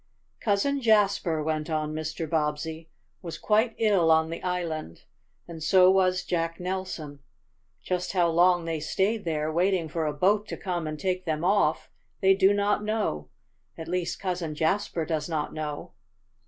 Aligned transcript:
"Cousin 0.39 0.81
Jasper," 0.81 1.43
went 1.43 1.69
on 1.69 1.93
Mr. 1.93 2.27
Bobbsey, 2.27 2.89
"was 3.21 3.37
quite 3.37 3.75
ill 3.77 4.09
on 4.09 4.31
the 4.31 4.41
island, 4.41 5.03
and 5.47 5.61
so 5.61 5.91
was 5.91 6.23
Jack 6.25 6.59
Nelson. 6.59 7.19
Just 7.83 8.13
how 8.13 8.27
long 8.27 8.65
they 8.65 8.79
stayed 8.79 9.25
there, 9.25 9.51
waiting 9.51 9.87
for 9.87 10.07
a 10.07 10.13
boat 10.13 10.47
to 10.47 10.57
come 10.57 10.87
and 10.87 10.99
take 10.99 11.25
them 11.25 11.43
off, 11.43 11.91
they 12.19 12.33
do 12.33 12.51
not 12.51 12.83
know 12.83 13.29
at 13.77 13.87
least, 13.87 14.19
Cousin 14.19 14.55
Jasper 14.55 15.05
does 15.05 15.29
not 15.29 15.53
know." 15.53 15.91